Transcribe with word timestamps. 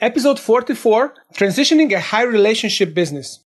Episode 0.00 0.38
44 0.38 1.12
Transitioning 1.34 1.92
a 1.92 1.98
High 1.98 2.22
Relationship 2.22 2.94
Business. 2.94 3.40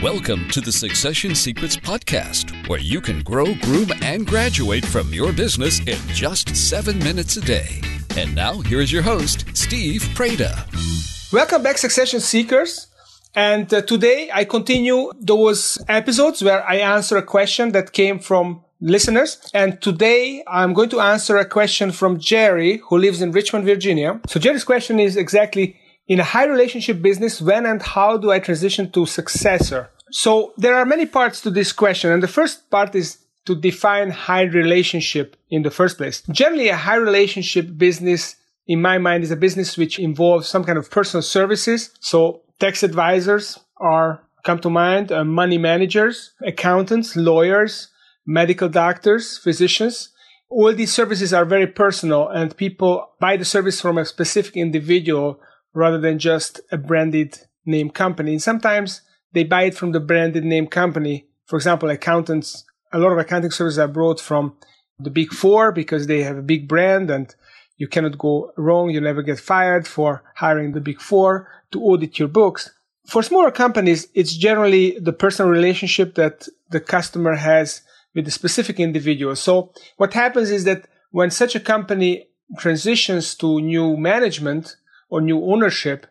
Welcome 0.00 0.48
to 0.50 0.60
the 0.60 0.70
Succession 0.70 1.34
Secrets 1.34 1.76
Podcast, 1.76 2.68
where 2.68 2.78
you 2.78 3.00
can 3.00 3.24
grow, 3.24 3.52
groom, 3.62 3.88
and 4.00 4.24
graduate 4.24 4.86
from 4.86 5.12
your 5.12 5.32
business 5.32 5.80
in 5.80 5.98
just 6.14 6.54
seven 6.54 7.00
minutes 7.00 7.36
a 7.36 7.40
day. 7.40 7.80
And 8.16 8.32
now, 8.32 8.60
here's 8.60 8.92
your 8.92 9.02
host, 9.02 9.46
Steve 9.54 10.02
Preda. 10.14 11.32
Welcome 11.32 11.64
back, 11.64 11.78
Succession 11.78 12.20
Seekers. 12.20 12.86
And 13.34 13.74
uh, 13.74 13.82
today 13.82 14.30
I 14.32 14.44
continue 14.44 15.10
those 15.18 15.78
episodes 15.88 16.44
where 16.44 16.64
I 16.64 16.76
answer 16.76 17.16
a 17.16 17.22
question 17.24 17.72
that 17.72 17.92
came 17.92 18.20
from 18.20 18.62
listeners. 18.80 19.38
And 19.54 19.80
today 19.80 20.42
I'm 20.46 20.72
going 20.72 20.88
to 20.90 21.00
answer 21.00 21.36
a 21.36 21.44
question 21.44 21.90
from 21.92 22.18
Jerry, 22.18 22.80
who 22.88 22.98
lives 22.98 23.22
in 23.22 23.32
Richmond, 23.32 23.64
Virginia. 23.64 24.20
So 24.28 24.40
Jerry's 24.40 24.64
question 24.64 25.00
is 25.00 25.16
exactly 25.16 25.76
in 26.06 26.20
a 26.20 26.24
high 26.24 26.46
relationship 26.46 27.02
business, 27.02 27.40
when 27.40 27.66
and 27.66 27.82
how 27.82 28.16
do 28.16 28.30
I 28.30 28.38
transition 28.38 28.90
to 28.92 29.04
successor? 29.04 29.90
So 30.10 30.54
there 30.56 30.74
are 30.74 30.86
many 30.86 31.04
parts 31.04 31.40
to 31.42 31.50
this 31.50 31.72
question. 31.72 32.10
And 32.10 32.22
the 32.22 32.28
first 32.28 32.70
part 32.70 32.94
is 32.94 33.18
to 33.44 33.54
define 33.54 34.10
high 34.10 34.44
relationship 34.44 35.36
in 35.50 35.62
the 35.62 35.70
first 35.70 35.98
place. 35.98 36.22
Generally, 36.30 36.68
a 36.68 36.76
high 36.76 36.96
relationship 36.96 37.76
business, 37.76 38.36
in 38.66 38.80
my 38.80 38.98
mind, 38.98 39.24
is 39.24 39.30
a 39.30 39.36
business 39.36 39.76
which 39.76 39.98
involves 39.98 40.48
some 40.48 40.64
kind 40.64 40.78
of 40.78 40.90
personal 40.90 41.22
services. 41.22 41.90
So 42.00 42.42
tax 42.58 42.82
advisors 42.82 43.58
are 43.76 44.22
come 44.44 44.58
to 44.60 44.70
mind, 44.70 45.12
uh, 45.12 45.24
money 45.24 45.58
managers, 45.58 46.32
accountants, 46.42 47.16
lawyers, 47.16 47.88
medical 48.28 48.68
doctors, 48.68 49.38
physicians. 49.38 50.10
All 50.50 50.74
these 50.74 50.92
services 50.92 51.32
are 51.32 51.46
very 51.46 51.66
personal 51.66 52.28
and 52.28 52.54
people 52.54 53.08
buy 53.18 53.38
the 53.38 53.44
service 53.44 53.80
from 53.80 53.96
a 53.96 54.04
specific 54.04 54.54
individual 54.54 55.40
rather 55.72 55.98
than 55.98 56.18
just 56.18 56.60
a 56.70 56.76
branded 56.76 57.38
name 57.64 57.88
company. 57.88 58.32
And 58.32 58.42
sometimes 58.42 59.00
they 59.32 59.44
buy 59.44 59.62
it 59.62 59.74
from 59.74 59.92
the 59.92 60.00
branded 60.00 60.44
name 60.44 60.66
company. 60.66 61.26
For 61.46 61.56
example, 61.56 61.88
accountants, 61.88 62.64
a 62.92 62.98
lot 62.98 63.12
of 63.12 63.18
accounting 63.18 63.50
services 63.50 63.78
are 63.78 63.88
brought 63.88 64.20
from 64.20 64.56
the 64.98 65.10
big 65.10 65.32
four 65.32 65.72
because 65.72 66.06
they 66.06 66.22
have 66.22 66.36
a 66.36 66.42
big 66.42 66.68
brand 66.68 67.10
and 67.10 67.34
you 67.78 67.88
cannot 67.88 68.18
go 68.18 68.52
wrong. 68.58 68.90
You 68.90 69.00
never 69.00 69.22
get 69.22 69.40
fired 69.40 69.86
for 69.86 70.22
hiring 70.36 70.72
the 70.72 70.82
big 70.82 71.00
four 71.00 71.48
to 71.72 71.80
audit 71.80 72.18
your 72.18 72.28
books. 72.28 72.70
For 73.06 73.22
smaller 73.22 73.50
companies, 73.50 74.08
it's 74.12 74.36
generally 74.36 74.98
the 74.98 75.14
personal 75.14 75.50
relationship 75.50 76.14
that 76.16 76.46
the 76.68 76.80
customer 76.80 77.36
has 77.36 77.80
with 78.14 78.26
a 78.28 78.32
specific 78.32 78.80
individual. 78.80 79.36
So 79.36 79.72
what 79.96 80.14
happens 80.14 80.50
is 80.50 80.64
that 80.64 80.88
when 81.10 81.30
such 81.30 81.54
a 81.54 81.60
company 81.60 82.28
transitions 82.58 83.34
to 83.36 83.60
new 83.60 83.96
management 83.96 84.76
or 85.10 85.20
new 85.20 85.44
ownership, 85.44 86.06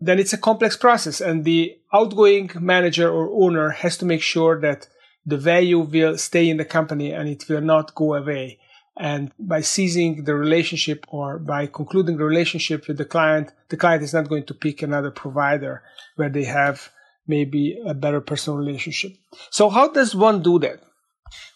then 0.00 0.18
it's 0.18 0.32
a 0.32 0.38
complex 0.38 0.76
process 0.76 1.20
and 1.20 1.44
the 1.44 1.76
outgoing 1.92 2.50
manager 2.60 3.10
or 3.10 3.30
owner 3.44 3.70
has 3.70 3.96
to 3.98 4.04
make 4.04 4.22
sure 4.22 4.60
that 4.60 4.86
the 5.26 5.36
value 5.36 5.80
will 5.80 6.16
stay 6.16 6.48
in 6.48 6.56
the 6.56 6.64
company 6.64 7.12
and 7.12 7.28
it 7.28 7.48
will 7.48 7.60
not 7.60 7.94
go 7.94 8.14
away. 8.14 8.58
And 8.98 9.30
by 9.38 9.60
seizing 9.60 10.24
the 10.24 10.34
relationship 10.34 11.04
or 11.08 11.38
by 11.38 11.66
concluding 11.66 12.16
the 12.16 12.24
relationship 12.24 12.88
with 12.88 12.98
the 12.98 13.04
client, 13.04 13.52
the 13.68 13.76
client 13.76 14.02
is 14.02 14.14
not 14.14 14.28
going 14.28 14.46
to 14.46 14.54
pick 14.54 14.82
another 14.82 15.10
provider 15.10 15.82
where 16.16 16.28
they 16.28 16.44
have 16.44 16.90
maybe 17.26 17.80
a 17.86 17.94
better 17.94 18.20
personal 18.20 18.58
relationship. 18.58 19.12
So 19.50 19.68
how 19.68 19.88
does 19.88 20.14
one 20.14 20.42
do 20.42 20.58
that? 20.60 20.82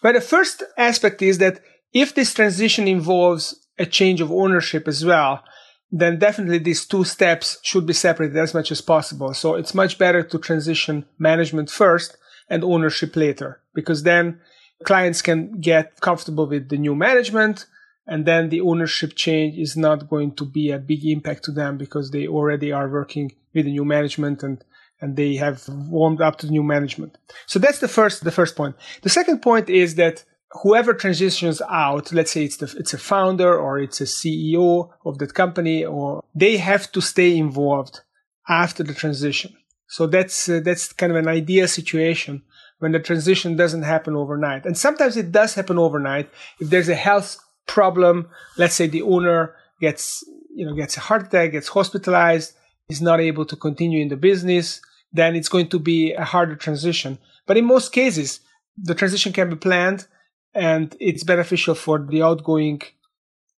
But 0.01 0.15
the 0.15 0.21
first 0.21 0.63
aspect 0.77 1.21
is 1.21 1.37
that 1.39 1.61
if 1.93 2.15
this 2.15 2.33
transition 2.33 2.87
involves 2.87 3.67
a 3.77 3.85
change 3.85 4.21
of 4.21 4.31
ownership 4.31 4.87
as 4.87 5.05
well, 5.05 5.43
then 5.91 6.17
definitely 6.17 6.57
these 6.57 6.85
two 6.85 7.03
steps 7.03 7.59
should 7.63 7.85
be 7.85 7.93
separated 7.93 8.37
as 8.37 8.53
much 8.53 8.71
as 8.71 8.81
possible. 8.81 9.33
So 9.33 9.55
it's 9.55 9.75
much 9.75 9.99
better 9.99 10.23
to 10.23 10.39
transition 10.39 11.05
management 11.19 11.69
first 11.69 12.17
and 12.49 12.63
ownership 12.63 13.15
later, 13.15 13.61
because 13.73 14.03
then 14.03 14.41
clients 14.83 15.21
can 15.21 15.59
get 15.59 16.01
comfortable 16.01 16.47
with 16.47 16.69
the 16.69 16.77
new 16.77 16.95
management 16.95 17.67
and 18.05 18.25
then 18.25 18.49
the 18.49 18.61
ownership 18.61 19.15
change 19.15 19.57
is 19.57 19.77
not 19.77 20.09
going 20.09 20.35
to 20.35 20.45
be 20.45 20.71
a 20.71 20.79
big 20.79 21.05
impact 21.05 21.43
to 21.45 21.51
them 21.51 21.77
because 21.77 22.11
they 22.11 22.27
already 22.27 22.71
are 22.71 22.89
working 22.89 23.31
with 23.53 23.65
the 23.65 23.71
new 23.71 23.85
management 23.85 24.43
and 24.43 24.63
and 25.03 25.17
they 25.17 25.35
have 25.35 25.67
warmed 25.67 26.21
up 26.21 26.37
to 26.37 26.47
new 26.47 26.63
management. 26.63 27.17
So 27.45 27.59
that's 27.59 27.79
the 27.79 27.89
first 27.97 28.23
the 28.23 28.31
first 28.39 28.55
point. 28.55 28.75
The 29.01 29.15
second 29.19 29.41
point 29.41 29.69
is 29.69 29.95
that 29.95 30.23
whoever 30.61 30.93
transitions 30.93 31.61
out, 31.69 32.13
let's 32.13 32.31
say 32.31 32.45
it's 32.45 32.57
the, 32.57 32.73
it's 32.79 32.93
a 32.93 32.97
founder 32.97 33.51
or 33.63 33.79
it's 33.79 33.99
a 33.99 34.05
CEO 34.05 34.89
of 35.05 35.17
that 35.17 35.33
company, 35.33 35.83
or 35.83 36.23
they 36.33 36.55
have 36.57 36.89
to 36.93 37.01
stay 37.01 37.35
involved 37.35 37.99
after 38.47 38.81
the 38.81 38.93
transition. 38.93 39.51
So 39.87 40.07
that's 40.07 40.37
uh, 40.47 40.61
that's 40.63 40.93
kind 40.93 41.11
of 41.11 41.17
an 41.17 41.27
ideal 41.27 41.67
situation 41.67 42.41
when 42.79 42.93
the 42.93 42.99
transition 43.09 43.57
doesn't 43.57 43.83
happen 43.83 44.15
overnight. 44.15 44.65
And 44.65 44.77
sometimes 44.77 45.17
it 45.17 45.33
does 45.33 45.53
happen 45.53 45.77
overnight. 45.77 46.29
If 46.61 46.69
there's 46.69 46.89
a 46.89 47.03
health 47.09 47.29
problem, 47.67 48.29
let's 48.57 48.75
say 48.75 48.87
the 48.87 49.01
owner 49.01 49.55
gets 49.81 50.23
you 50.55 50.65
know 50.65 50.75
gets 50.75 50.95
a 50.95 51.01
heart 51.01 51.23
attack, 51.27 51.51
gets 51.51 51.67
hospitalized, 51.67 52.53
is 52.87 53.01
not 53.01 53.19
able 53.19 53.45
to 53.47 53.57
continue 53.57 54.01
in 54.01 54.07
the 54.07 54.21
business 54.31 54.79
then 55.13 55.35
it's 55.35 55.49
going 55.49 55.69
to 55.69 55.79
be 55.79 56.13
a 56.13 56.25
harder 56.25 56.55
transition. 56.55 57.19
But 57.45 57.57
in 57.57 57.65
most 57.65 57.91
cases, 57.91 58.39
the 58.75 58.95
transition 58.95 59.31
can 59.31 59.49
be 59.49 59.55
planned 59.55 60.07
and 60.53 60.95
it's 60.99 61.23
beneficial 61.23 61.75
for 61.75 61.99
the 61.99 62.23
outgoing 62.23 62.81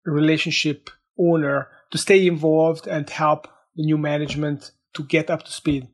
relationship 0.05 0.89
owner 1.17 1.69
to 1.91 1.97
stay 1.97 2.27
involved 2.27 2.87
and 2.87 3.09
help 3.09 3.47
the 3.75 3.83
new 3.83 3.97
management 3.97 4.71
to 4.93 5.03
get 5.03 5.29
up 5.29 5.43
to 5.43 5.51
speed. 5.51 5.87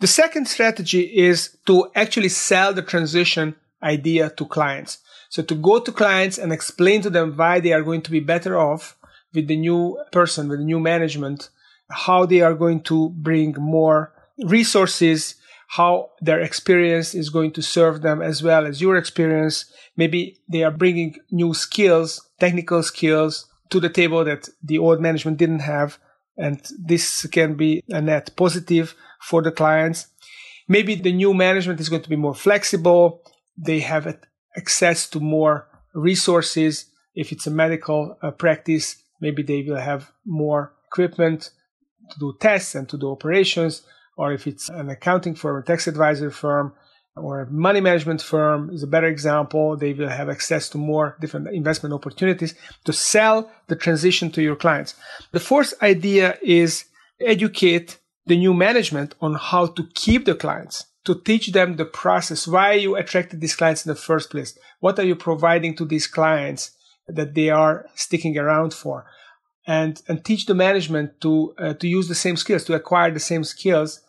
The 0.00 0.06
second 0.06 0.48
strategy 0.48 1.02
is 1.02 1.56
to 1.66 1.90
actually 1.94 2.28
sell 2.28 2.72
the 2.72 2.82
transition 2.82 3.56
idea 3.82 4.30
to 4.30 4.46
clients. 4.46 4.98
So 5.28 5.42
to 5.42 5.54
go 5.54 5.78
to 5.78 5.92
clients 5.92 6.38
and 6.38 6.52
explain 6.52 7.02
to 7.02 7.10
them 7.10 7.36
why 7.36 7.60
they 7.60 7.72
are 7.72 7.82
going 7.82 8.02
to 8.02 8.10
be 8.10 8.20
better 8.20 8.58
off 8.58 8.96
with 9.32 9.48
the 9.48 9.56
new 9.56 9.98
person, 10.12 10.48
with 10.48 10.60
the 10.60 10.64
new 10.64 10.80
management, 10.80 11.50
how 11.90 12.26
they 12.26 12.40
are 12.40 12.54
going 12.54 12.82
to 12.84 13.10
bring 13.10 13.54
more 13.58 14.13
resources, 14.42 15.36
how 15.68 16.10
their 16.20 16.40
experience 16.40 17.14
is 17.14 17.30
going 17.30 17.52
to 17.52 17.62
serve 17.62 18.02
them 18.02 18.22
as 18.22 18.42
well 18.42 18.66
as 18.66 18.80
your 18.80 18.96
experience. 18.96 19.66
Maybe 19.96 20.38
they 20.48 20.62
are 20.62 20.70
bringing 20.70 21.16
new 21.30 21.54
skills, 21.54 22.28
technical 22.38 22.82
skills 22.82 23.46
to 23.70 23.80
the 23.80 23.88
table 23.88 24.24
that 24.24 24.48
the 24.62 24.78
old 24.78 25.00
management 25.00 25.38
didn't 25.38 25.60
have. 25.60 25.98
And 26.36 26.60
this 26.78 27.26
can 27.26 27.54
be 27.54 27.82
a 27.88 28.00
net 28.00 28.34
positive 28.36 28.94
for 29.20 29.42
the 29.42 29.52
clients. 29.52 30.08
Maybe 30.68 30.94
the 30.94 31.12
new 31.12 31.34
management 31.34 31.80
is 31.80 31.88
going 31.88 32.02
to 32.02 32.08
be 32.08 32.16
more 32.16 32.34
flexible. 32.34 33.22
They 33.56 33.80
have 33.80 34.18
access 34.56 35.08
to 35.10 35.20
more 35.20 35.68
resources. 35.94 36.86
If 37.14 37.30
it's 37.32 37.46
a 37.46 37.50
medical 37.50 38.16
uh, 38.22 38.32
practice, 38.32 38.96
maybe 39.20 39.42
they 39.42 39.62
will 39.62 39.76
have 39.76 40.10
more 40.26 40.74
equipment 40.86 41.50
to 42.10 42.18
do 42.18 42.36
tests 42.40 42.74
and 42.74 42.88
to 42.88 42.98
do 42.98 43.10
operations 43.10 43.82
or 44.16 44.32
if 44.32 44.46
it's 44.46 44.68
an 44.68 44.88
accounting 44.90 45.34
firm, 45.34 45.62
a 45.62 45.62
tax 45.62 45.86
advisor 45.86 46.30
firm, 46.30 46.72
or 47.16 47.42
a 47.42 47.50
money 47.50 47.80
management 47.80 48.20
firm 48.20 48.70
is 48.70 48.82
a 48.82 48.88
better 48.88 49.06
example. 49.06 49.76
They 49.76 49.92
will 49.92 50.08
have 50.08 50.28
access 50.28 50.68
to 50.70 50.78
more 50.78 51.16
different 51.20 51.48
investment 51.48 51.94
opportunities 51.94 52.54
to 52.84 52.92
sell 52.92 53.50
the 53.68 53.76
transition 53.76 54.30
to 54.32 54.42
your 54.42 54.56
clients. 54.56 54.94
The 55.32 55.40
fourth 55.40 55.74
idea 55.82 56.38
is 56.42 56.86
educate 57.20 57.98
the 58.26 58.36
new 58.36 58.54
management 58.54 59.14
on 59.20 59.34
how 59.34 59.66
to 59.66 59.86
keep 59.94 60.24
the 60.24 60.34
clients, 60.34 60.86
to 61.04 61.20
teach 61.20 61.52
them 61.52 61.76
the 61.76 61.84
process, 61.84 62.48
why 62.48 62.72
you 62.72 62.96
attracted 62.96 63.40
these 63.40 63.54
clients 63.54 63.86
in 63.86 63.90
the 63.90 64.00
first 64.00 64.30
place. 64.30 64.58
What 64.80 64.98
are 64.98 65.04
you 65.04 65.14
providing 65.14 65.76
to 65.76 65.84
these 65.84 66.06
clients 66.06 66.72
that 67.06 67.34
they 67.34 67.50
are 67.50 67.86
sticking 67.94 68.36
around 68.38 68.74
for? 68.74 69.06
And, 69.66 70.02
and 70.08 70.24
teach 70.24 70.46
the 70.46 70.54
management 70.54 71.20
to, 71.20 71.54
uh, 71.58 71.74
to 71.74 71.88
use 71.88 72.08
the 72.08 72.14
same 72.14 72.36
skills, 72.36 72.64
to 72.64 72.74
acquire 72.74 73.10
the 73.10 73.20
same 73.20 73.44
skills 73.44 74.00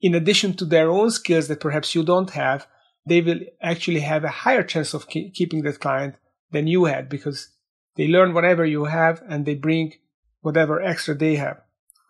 in 0.00 0.14
addition 0.14 0.54
to 0.54 0.64
their 0.64 0.90
own 0.90 1.10
skills 1.10 1.48
that 1.48 1.60
perhaps 1.60 1.94
you 1.94 2.04
don't 2.04 2.30
have, 2.30 2.66
they 3.06 3.20
will 3.20 3.40
actually 3.62 4.00
have 4.00 4.24
a 4.24 4.28
higher 4.28 4.62
chance 4.62 4.94
of 4.94 5.06
ke- 5.06 5.32
keeping 5.34 5.62
that 5.62 5.80
client 5.80 6.14
than 6.50 6.66
you 6.66 6.84
had 6.84 7.08
because 7.08 7.48
they 7.96 8.06
learn 8.06 8.34
whatever 8.34 8.64
you 8.64 8.84
have 8.84 9.22
and 9.28 9.44
they 9.44 9.54
bring 9.54 9.94
whatever 10.40 10.80
extra 10.80 11.14
they 11.14 11.36
have. 11.36 11.60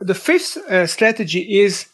The 0.01 0.15
fifth 0.15 0.57
uh, 0.57 0.87
strategy 0.87 1.61
is 1.61 1.87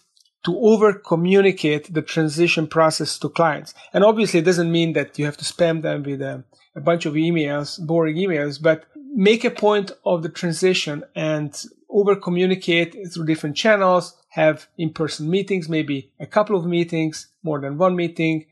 to 0.44 0.58
over 0.58 0.93
communicate 0.93 1.93
the 1.93 2.02
transition 2.02 2.67
process 2.67 3.19
to 3.19 3.29
clients. 3.29 3.73
And 3.93 4.05
obviously, 4.05 4.40
it 4.40 4.44
doesn't 4.44 4.70
mean 4.70 4.93
that 4.93 5.19
you 5.19 5.25
have 5.25 5.38
to 5.38 5.44
spam 5.44 5.82
them 5.82 6.02
with 6.02 6.20
a, 6.20 6.44
a 6.76 6.81
bunch 6.81 7.06
of 7.06 7.14
emails, 7.14 7.85
boring 7.85 8.17
emails, 8.17 8.61
but 8.61 8.85
make 9.14 9.44
a 9.44 9.50
point 9.50 9.93
of 10.05 10.23
the 10.23 10.29
transition 10.29 11.05
and 11.14 11.64
over 11.88 12.17
communicate 12.17 12.97
through 13.12 13.25
different 13.25 13.56
channels, 13.56 14.14
have 14.34 14.66
in 14.76 14.92
person 14.92 15.31
meetings, 15.31 15.69
maybe 15.69 16.10
a 16.19 16.26
couple 16.26 16.56
of 16.56 16.66
meetings, 16.66 17.28
more 17.42 17.60
than 17.60 17.78
one 17.78 17.94
meeting. 17.96 18.46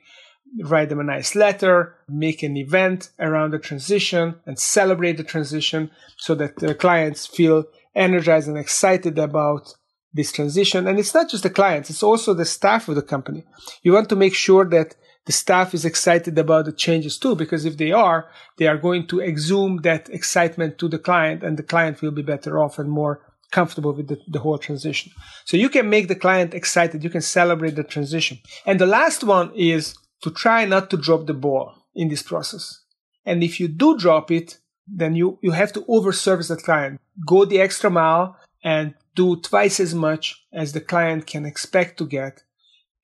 write 0.61 0.89
them 0.89 1.01
a 1.01 1.05
nice 1.05 1.35
letter, 1.35 1.97
make 2.09 2.43
an 2.43 2.57
event 2.57 3.11
around 3.19 3.53
the 3.53 3.59
transition 3.59 4.37
and 4.47 4.59
celebrate 4.59 5.17
the 5.17 5.25
transition 5.25 5.91
so 6.17 6.35
that 6.35 6.57
the 6.57 6.75
clients 6.75 7.27
feel 7.27 7.65
energized 7.95 8.49
and 8.49 8.59
excited 8.59 9.19
about 9.19 9.75
this 10.13 10.33
transition. 10.33 10.87
And 10.87 10.99
it's 10.99 11.15
not 11.15 11.31
just 11.31 11.43
the 11.43 11.51
clients, 11.51 11.89
it's 11.91 12.03
also 12.03 12.35
the 12.35 12.45
staff 12.45 12.89
of 12.89 12.97
the 12.97 13.03
company. 13.03 13.45
You 13.83 13.93
want 13.93 14.09
to 14.11 14.17
make 14.17 14.35
sure 14.35 14.65
that 14.67 14.95
the 15.25 15.33
staff 15.33 15.73
is 15.73 15.85
excited 15.85 16.37
about 16.39 16.65
the 16.65 16.73
changes 16.73 17.17
too, 17.17 17.35
because 17.37 17.65
if 17.65 17.77
they 17.77 17.93
are, 17.93 18.29
they 18.59 18.67
are 18.67 18.77
going 18.77 19.07
to 19.07 19.21
exhume 19.21 19.79
that 19.83 20.11
excitement 20.11 20.79
to 20.79 20.89
the 20.89 20.99
client 20.99 21.43
and 21.43 21.57
the 21.57 21.63
client 21.63 22.03
will 22.03 22.11
be 22.11 22.23
better 22.23 22.59
off 22.59 22.79
and 22.79 22.91
more 22.91 23.21
comfortable 23.53 23.93
with 23.93 24.09
the, 24.09 24.19
the 24.27 24.41
whole 24.41 24.59
transition. 24.59 25.13
So 25.45 25.57
you 25.57 25.69
can 25.69 25.89
make 25.89 26.09
the 26.09 26.17
client 26.17 26.55
excited. 26.55 27.05
You 27.05 27.11
can 27.11 27.21
celebrate 27.21 27.77
the 27.77 27.85
transition. 27.85 28.39
And 28.67 28.81
the 28.81 28.87
last 28.87 29.23
one 29.23 29.53
is 29.55 29.95
to 30.23 30.31
try 30.31 30.65
not 30.65 30.91
to 30.91 30.97
drop 30.97 31.27
the 31.27 31.35
ball 31.35 31.75
in 31.95 32.09
this 32.09 32.23
process. 32.23 32.81
And 33.25 33.45
if 33.45 33.61
you 33.61 33.69
do 33.69 33.97
drop 33.97 34.31
it, 34.31 34.59
then 34.87 35.15
you, 35.15 35.39
you 35.43 35.53
have 35.53 35.73
to 35.75 35.83
overservice 35.83 36.49
the 36.49 36.57
client. 36.57 37.01
Go 37.27 37.45
the 37.45 37.61
extra 37.61 37.91
mile 37.91 38.37
and 38.65 38.95
do 39.15 39.37
twice 39.37 39.79
as 39.79 39.95
much 39.95 40.45
as 40.53 40.73
the 40.73 40.81
client 40.81 41.27
can 41.27 41.45
expect 41.45 41.99
to 41.99 42.07
get. 42.07 42.43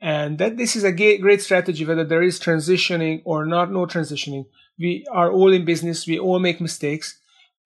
And 0.00 0.38
that 0.38 0.56
this 0.56 0.76
is 0.76 0.84
a 0.84 0.92
great 0.92 1.42
strategy, 1.42 1.84
whether 1.84 2.04
there 2.04 2.22
is 2.22 2.40
transitioning 2.40 3.22
or 3.24 3.44
not, 3.44 3.72
no 3.72 3.84
transitioning. 3.86 4.46
We 4.78 5.04
are 5.12 5.30
all 5.30 5.52
in 5.52 5.64
business. 5.64 6.06
We 6.06 6.18
all 6.18 6.38
make 6.38 6.60
mistakes. 6.60 7.18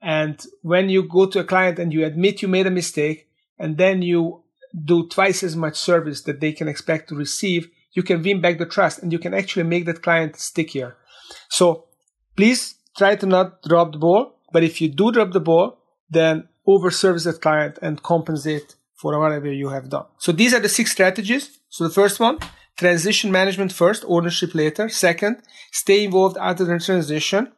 And 0.03 0.45
when 0.63 0.89
you 0.89 1.05
go 1.05 1.27
to 1.27 1.39
a 1.39 1.45
client 1.45 1.79
and 1.79 1.93
you 1.93 2.05
admit 2.05 2.43
you 2.43 2.49
made 2.49 2.67
a 2.67 2.71
mistake 2.71 3.29
and 3.59 3.79
then 3.79 4.03
you 4.03 4.43
do 4.85 5.09
twice 5.09 5.43
as 5.43 5.55
much 5.55 5.77
service 5.77 6.23
that 6.23 6.41
they 6.41 6.53
can 6.53 6.67
expect 6.67 7.09
to 7.09 7.15
receive, 7.15 7.71
you 7.93 8.03
can 8.03 8.23
win 8.23 8.41
back 8.41 8.59
the 8.59 8.67
trust 8.67 9.01
and 9.01 9.13
you 9.13 9.19
can 9.19 9.33
actually 9.33 9.63
make 9.63 9.85
that 9.87 10.03
client 10.03 10.37
stickier. 10.37 10.97
So 11.49 11.85
please 12.37 12.75
try 12.97 13.17
to 13.17 13.27
not 13.27 13.63
drop 13.63 13.93
the 13.93 13.99
ball. 13.99 14.41
But 14.53 14.65
if 14.65 14.81
you 14.81 14.89
do 14.89 15.13
drop 15.13 15.33
the 15.33 15.41
ball, 15.41 15.79
then 16.11 16.49
over 16.67 16.91
service 16.91 17.25
that 17.25 17.41
client 17.41 17.79
and 17.81 18.03
compensate 18.03 18.75
for 18.97 19.19
whatever 19.19 19.53
you 19.53 19.69
have 19.71 19.89
done. 19.89 20.05
So 20.19 20.33
these 20.33 20.55
are 20.55 20.61
the 20.61 20.69
six 20.69 20.93
strategies. 20.93 21.59
So 21.69 21.85
the 21.85 21.95
first 21.95 22.21
one, 22.21 22.39
transition 22.77 23.33
management 23.33 23.73
first, 23.73 24.05
ownership 24.07 24.55
later. 24.55 24.89
Second, 24.89 25.43
stay 25.73 26.05
involved 26.05 26.37
after 26.39 26.65
the 26.65 26.79
transition. 26.79 27.53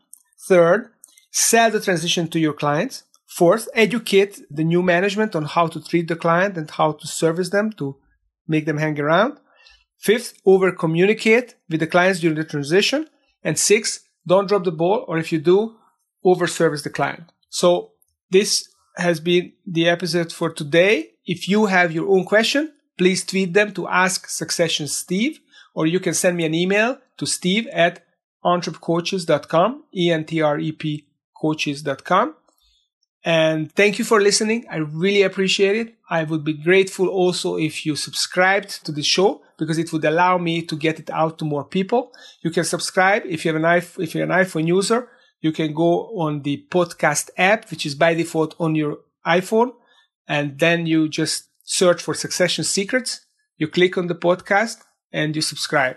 Third, 0.49 0.94
sell 1.35 1.69
the 1.69 1.81
transition 1.81 2.29
to 2.29 2.39
your 2.39 2.53
clients. 2.53 3.03
Fourth, 3.27 3.69
educate 3.75 4.41
the 4.49 4.63
new 4.63 4.83
management 4.83 5.35
on 5.35 5.45
how 5.45 5.67
to 5.67 5.83
treat 5.83 6.07
the 6.07 6.15
client 6.15 6.57
and 6.57 6.71
how 6.71 6.93
to 6.93 7.07
service 7.09 7.51
them 7.51 7.73
to 7.73 7.97
make 8.47 8.67
them 8.67 8.79
hang 8.79 8.99
around. 9.01 9.39
Fifth, 9.99 10.39
over 10.47 10.71
communicate 10.71 11.57
with 11.69 11.81
the 11.81 11.89
clients 11.89 12.21
during 12.21 12.37
the 12.37 12.45
transition. 12.45 13.09
And 13.43 13.59
sixth, 13.59 14.07
don't 14.25 14.47
drop 14.47 14.63
the 14.63 14.71
ball, 14.71 15.05
or 15.09 15.19
if 15.19 15.33
you 15.33 15.41
do, 15.41 15.75
over 16.25 16.47
service 16.47 16.83
the 16.83 16.91
client. 16.91 17.33
So 17.51 17.91
this 18.31 18.69
has 18.97 19.19
been 19.19 19.55
the 19.67 19.89
episode 19.89 20.33
for 20.33 20.51
today. 20.51 21.15
If 21.27 21.49
you 21.49 21.67
have 21.67 21.91
your 21.91 22.09
own 22.09 22.27
question, 22.27 22.73
please 22.97 23.25
tweet 23.25 23.55
them 23.55 23.75
to 23.75 23.89
ask 23.89 24.29
succession 24.29 24.87
Steve, 24.87 25.41
or 25.75 25.87
you 25.87 25.99
can 25.99 26.15
send 26.15 26.37
me 26.37 26.45
an 26.45 26.55
email 26.55 26.99
to 27.17 27.27
steve 27.27 27.67
at 27.73 28.05
entrepcoaches.com, 28.45 29.85
E-N-T-R-E-P 29.93 31.09
coaches.com. 31.45 32.27
And 33.25 33.73
thank 33.81 33.99
you 33.99 34.05
for 34.05 34.19
listening. 34.21 34.61
I 34.71 34.79
really 35.05 35.23
appreciate 35.23 35.77
it. 35.83 35.89
I 36.19 36.25
would 36.25 36.45
be 36.45 36.57
grateful 36.69 37.09
also 37.09 37.57
if 37.57 37.75
you 37.87 37.97
subscribed 37.97 38.85
to 38.87 38.93
the 38.93 39.03
show 39.03 39.43
because 39.59 39.79
it 39.79 39.93
would 39.93 40.05
allow 40.05 40.37
me 40.39 40.55
to 40.71 40.77
get 40.77 40.99
it 40.99 41.11
out 41.11 41.39
to 41.39 41.45
more 41.45 41.65
people. 41.65 42.13
You 42.43 42.51
can 42.51 42.65
subscribe 42.65 43.23
if 43.27 43.39
you 43.45 43.53
have 43.53 43.63
an 43.63 43.69
iPhone, 43.79 44.03
if 44.05 44.15
you're 44.15 44.31
an 44.31 44.39
iPhone 44.45 44.67
user, 44.67 45.09
you 45.41 45.53
can 45.53 45.73
go 45.75 45.91
on 46.25 46.43
the 46.43 46.67
podcast 46.71 47.31
app, 47.37 47.71
which 47.71 47.87
is 47.87 47.95
by 47.95 48.13
default 48.15 48.55
on 48.59 48.75
your 48.75 48.99
iPhone. 49.27 49.71
And 50.27 50.59
then 50.59 50.87
you 50.87 51.09
just 51.09 51.49
search 51.65 52.01
for 52.03 52.15
succession 52.15 52.65
secrets. 52.65 53.11
You 53.57 53.69
click 53.69 53.97
on 53.97 54.07
the 54.07 54.21
podcast 54.29 54.79
and 55.13 55.37
you 55.37 55.43
subscribe. 55.43 55.97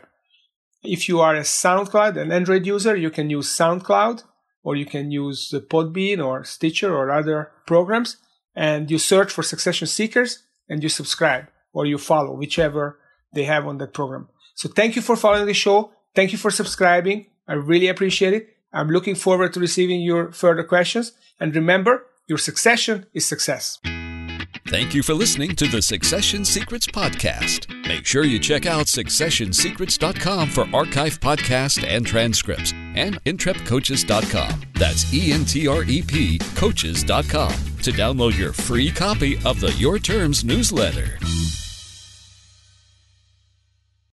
If 0.83 1.09
you 1.09 1.19
are 1.19 1.35
a 1.35 1.41
SoundCloud, 1.41 2.17
an 2.17 2.31
Android 2.31 2.65
user, 2.65 2.95
you 2.95 3.09
can 3.09 3.29
use 3.29 3.49
SoundCloud 3.59 4.23
or 4.67 4.75
you 4.75 4.85
can 4.85 5.11
use 5.11 5.53
Podbean 5.69 6.19
or 6.21 6.43
Stitcher 6.43 6.93
or 6.93 7.09
other 7.09 7.51
programs 7.65 8.17
and 8.53 8.91
you 8.91 8.97
search 8.97 9.31
for 9.31 9.41
succession 9.41 9.87
seekers 9.87 10.43
and 10.67 10.83
you 10.83 10.89
subscribe 10.89 11.45
or 11.71 11.85
you 11.85 11.97
follow 11.97 12.33
whichever 12.33 12.99
they 13.33 13.45
have 13.45 13.65
on 13.65 13.77
that 13.77 13.93
program. 13.93 14.27
So 14.55 14.67
thank 14.67 14.97
you 14.97 15.01
for 15.01 15.15
following 15.15 15.45
the 15.45 15.53
show. 15.53 15.91
Thank 16.13 16.33
you 16.33 16.37
for 16.37 16.51
subscribing. 16.51 17.27
I 17.47 17.53
really 17.53 17.87
appreciate 17.87 18.33
it. 18.33 18.57
I'm 18.73 18.89
looking 18.89 19.15
forward 19.15 19.53
to 19.53 19.61
receiving 19.61 20.01
your 20.01 20.33
further 20.33 20.65
questions. 20.65 21.13
And 21.39 21.55
remember, 21.55 22.05
your 22.27 22.37
succession 22.37 23.05
is 23.13 23.25
success. 23.25 23.79
Thank 24.67 24.93
you 24.93 25.01
for 25.01 25.13
listening 25.13 25.55
to 25.55 25.67
the 25.67 25.81
Succession 25.81 26.43
Secrets 26.43 26.87
Podcast. 26.87 27.73
Make 27.87 28.05
sure 28.05 28.25
you 28.25 28.37
check 28.37 28.65
out 28.65 28.87
successionsecrets.com 28.87 30.49
for 30.49 30.67
archive 30.75 31.21
podcasts 31.21 31.81
and 31.87 32.05
transcripts 32.05 32.73
and 32.97 33.23
entrepcoaches.com. 33.25 34.61
That's 34.73 35.13
E 35.13 35.31
N 35.31 35.45
T 35.45 35.67
R 35.67 35.83
E 35.83 36.01
P 36.01 36.39
coaches.com 36.55 37.51
to 37.83 37.91
download 37.91 38.37
your 38.37 38.53
free 38.53 38.91
copy 38.91 39.37
of 39.45 39.59
the 39.59 39.71
Your 39.73 39.99
Terms 39.99 40.43
newsletter. 40.43 41.19